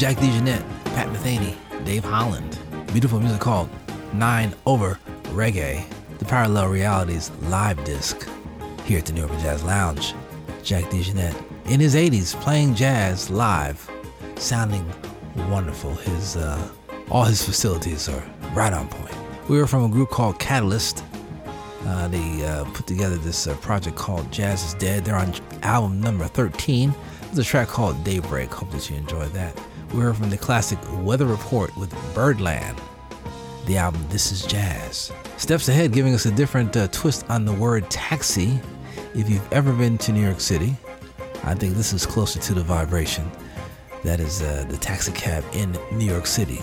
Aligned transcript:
Jack 0.00 0.16
DeJohnette, 0.16 0.64
Pat 0.94 1.08
Metheny, 1.08 1.54
Dave 1.84 2.04
Holland. 2.04 2.58
Beautiful 2.86 3.20
music 3.20 3.38
called 3.38 3.68
Nine 4.14 4.54
Over 4.64 4.98
Reggae, 5.24 5.84
the 6.18 6.24
Parallel 6.24 6.68
Realities 6.68 7.30
live 7.42 7.84
disc 7.84 8.26
here 8.86 9.00
at 9.00 9.04
the 9.04 9.12
New 9.12 9.24
Urban 9.24 9.38
Jazz 9.40 9.62
Lounge. 9.62 10.14
Jack 10.62 10.84
DeJohnette 10.84 11.38
in 11.66 11.80
his 11.80 11.94
80s 11.94 12.34
playing 12.40 12.74
jazz 12.74 13.28
live, 13.28 13.90
sounding 14.36 14.90
wonderful. 15.50 15.94
His 15.96 16.34
uh, 16.34 16.66
all 17.10 17.24
his 17.24 17.44
facilities 17.44 18.08
are 18.08 18.24
right 18.54 18.72
on 18.72 18.88
point. 18.88 19.14
We 19.50 19.58
were 19.58 19.66
from 19.66 19.84
a 19.84 19.88
group 19.90 20.08
called 20.08 20.38
Katalyst. 20.38 21.04
Uh, 21.84 22.08
they 22.08 22.46
uh, 22.46 22.64
put 22.72 22.86
together 22.86 23.18
this 23.18 23.46
uh, 23.46 23.54
project 23.56 23.98
called 23.98 24.32
Jazz 24.32 24.64
is 24.64 24.72
Dead. 24.72 25.04
They're 25.04 25.14
on 25.14 25.34
album 25.62 26.00
number 26.00 26.26
13. 26.26 26.94
There's 27.24 27.38
a 27.40 27.44
track 27.44 27.68
called 27.68 28.02
Daybreak. 28.02 28.48
Hope 28.50 28.70
that 28.70 28.88
you 28.88 28.96
enjoyed 28.96 29.34
that. 29.34 29.54
We 29.92 30.02
heard 30.02 30.16
from 30.16 30.30
the 30.30 30.38
classic 30.38 30.78
Weather 31.02 31.26
Report 31.26 31.76
with 31.76 31.92
Birdland. 32.14 32.80
The 33.66 33.76
album 33.76 34.04
This 34.08 34.30
Is 34.30 34.46
Jazz. 34.46 35.10
Steps 35.36 35.68
Ahead 35.68 35.92
giving 35.92 36.14
us 36.14 36.26
a 36.26 36.30
different 36.30 36.76
uh, 36.76 36.86
twist 36.88 37.28
on 37.28 37.44
the 37.44 37.52
word 37.52 37.90
taxi. 37.90 38.60
If 39.16 39.28
you've 39.28 39.52
ever 39.52 39.72
been 39.72 39.98
to 39.98 40.12
New 40.12 40.22
York 40.22 40.38
City, 40.38 40.76
I 41.42 41.54
think 41.54 41.74
this 41.74 41.92
is 41.92 42.06
closer 42.06 42.38
to 42.38 42.54
the 42.54 42.62
vibration. 42.62 43.28
That 44.04 44.20
is 44.20 44.42
uh, 44.42 44.64
the 44.68 44.76
taxi 44.76 45.10
cab 45.10 45.44
in 45.54 45.76
New 45.90 46.06
York 46.06 46.26
City. 46.26 46.60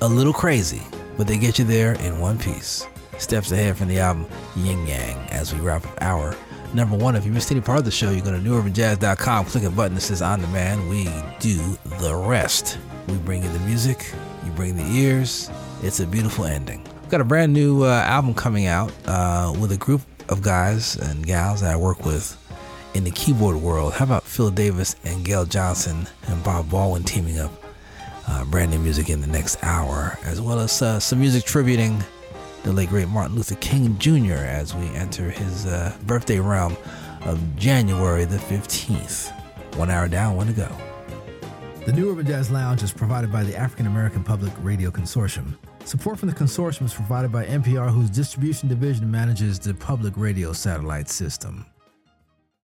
A 0.00 0.08
little 0.08 0.32
crazy, 0.32 0.82
but 1.18 1.26
they 1.26 1.36
get 1.36 1.58
you 1.58 1.66
there 1.66 1.92
in 2.00 2.20
one 2.20 2.38
piece. 2.38 2.86
Steps 3.18 3.52
ahead 3.52 3.76
from 3.76 3.88
the 3.88 3.98
album 3.98 4.26
Yin 4.56 4.86
Yang 4.86 5.18
as 5.28 5.54
we 5.54 5.60
wrap 5.60 5.84
up 5.84 5.98
our 6.00 6.34
number 6.74 6.96
one. 6.96 7.16
If 7.16 7.24
you 7.24 7.32
missed 7.32 7.50
any 7.50 7.60
part 7.60 7.78
of 7.78 7.84
the 7.84 7.90
show, 7.90 8.10
you 8.10 8.22
go 8.22 8.30
to 8.30 8.38
newurbanjazz.com, 8.38 9.46
click 9.46 9.64
a 9.64 9.70
button 9.70 9.94
that 9.94 10.00
says 10.00 10.22
on 10.22 10.40
demand. 10.40 10.88
We 10.88 11.04
do 11.40 11.78
the 12.00 12.14
rest. 12.14 12.78
We 13.08 13.16
bring 13.18 13.42
you 13.42 13.48
the 13.50 13.58
music, 13.60 14.12
you 14.44 14.52
bring 14.52 14.76
the 14.76 14.84
ears. 14.84 15.50
It's 15.82 16.00
a 16.00 16.06
beautiful 16.06 16.44
ending. 16.44 16.84
We've 17.00 17.10
got 17.10 17.20
a 17.20 17.24
brand 17.24 17.52
new 17.52 17.82
uh, 17.82 17.88
album 17.88 18.34
coming 18.34 18.66
out 18.66 18.92
uh, 19.06 19.52
with 19.60 19.72
a 19.72 19.76
group 19.76 20.02
of 20.28 20.42
guys 20.42 20.96
and 20.96 21.26
gals 21.26 21.60
that 21.60 21.72
I 21.72 21.76
work 21.76 22.06
with 22.06 22.38
in 22.94 23.04
the 23.04 23.10
keyboard 23.10 23.56
world. 23.56 23.94
How 23.94 24.04
about 24.04 24.22
Phil 24.22 24.50
Davis 24.50 24.96
and 25.04 25.24
Gail 25.24 25.44
Johnson 25.44 26.06
and 26.28 26.42
Bob 26.44 26.70
Baldwin 26.70 27.04
teaming 27.04 27.38
up? 27.38 27.50
Uh, 28.28 28.44
brand 28.44 28.70
new 28.70 28.78
music 28.78 29.10
in 29.10 29.20
the 29.20 29.26
next 29.26 29.62
hour, 29.64 30.16
as 30.24 30.40
well 30.40 30.60
as 30.60 30.80
uh, 30.80 31.00
some 31.00 31.18
music 31.18 31.44
tributing 31.44 32.02
the 32.62 32.72
late 32.72 32.88
great 32.88 33.08
Martin 33.08 33.36
Luther 33.36 33.56
King 33.56 33.98
Jr. 33.98 34.34
as 34.34 34.74
we 34.74 34.86
enter 34.88 35.30
his 35.30 35.66
uh, 35.66 35.96
birthday 36.06 36.38
realm 36.38 36.76
of 37.22 37.56
January 37.56 38.24
the 38.24 38.36
15th. 38.36 39.32
One 39.76 39.90
hour 39.90 40.08
down, 40.08 40.36
one 40.36 40.46
to 40.46 40.52
go. 40.52 40.68
The 41.86 41.92
New 41.92 42.12
Urban 42.12 42.26
Jazz 42.26 42.50
Lounge 42.50 42.82
is 42.84 42.92
provided 42.92 43.32
by 43.32 43.42
the 43.42 43.56
African 43.56 43.86
American 43.86 44.22
Public 44.22 44.52
Radio 44.60 44.90
Consortium. 44.90 45.56
Support 45.84 46.20
from 46.20 46.28
the 46.28 46.34
consortium 46.34 46.84
is 46.84 46.94
provided 46.94 47.32
by 47.32 47.44
NPR, 47.44 47.90
whose 47.90 48.08
distribution 48.08 48.68
division 48.68 49.10
manages 49.10 49.58
the 49.58 49.74
public 49.74 50.14
radio 50.16 50.52
satellite 50.52 51.08
system. 51.08 51.66